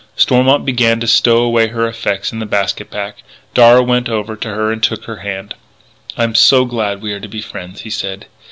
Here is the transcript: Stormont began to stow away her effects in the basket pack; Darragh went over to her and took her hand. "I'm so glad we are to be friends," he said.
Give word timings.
Stormont 0.15 0.65
began 0.65 0.99
to 0.99 1.05
stow 1.07 1.43
away 1.43 1.67
her 1.67 1.87
effects 1.87 2.31
in 2.33 2.39
the 2.39 2.47
basket 2.47 2.89
pack; 2.89 3.17
Darragh 3.53 3.85
went 3.85 4.09
over 4.09 4.35
to 4.35 4.49
her 4.49 4.71
and 4.71 4.81
took 4.81 5.03
her 5.05 5.17
hand. 5.17 5.53
"I'm 6.17 6.33
so 6.33 6.65
glad 6.65 7.03
we 7.03 7.13
are 7.13 7.19
to 7.19 7.27
be 7.27 7.39
friends," 7.39 7.81
he 7.81 7.91
said. 7.91 8.25